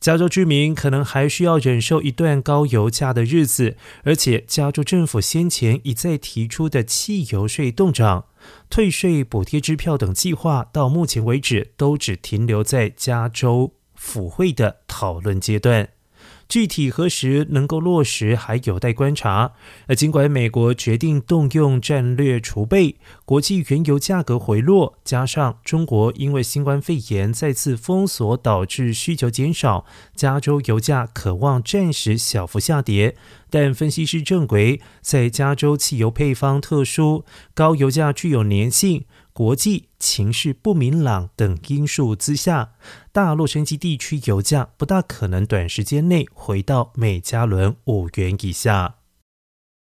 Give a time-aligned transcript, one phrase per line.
[0.00, 8.24] 加州居民可能还需要忍受一段高油价的日子，而且加州政府先前一再提出的汽油税冻涨、
[8.70, 15.90] 退税补贴支票等计划，到目前为止都只停留在加州府会的讨论阶段。
[16.48, 19.52] 具体何时能够落实，还有待观察。
[19.86, 29.84] 而尽管美国决定动用战略储备，国际原油价格回落，加上中国因为新冠肺炎再次封锁导致需求减少，
[30.14, 33.16] 加州油价可望暂时小幅下跌。
[33.48, 37.24] 但分析师认为，在加州汽油配方特殊、
[37.54, 39.04] 高油价具有粘性。
[39.40, 42.74] 国际情势不明朗等因素之下，
[43.10, 48.96] 大洛杉矶地区油价不大可能短时间内回到每加仑五元以下。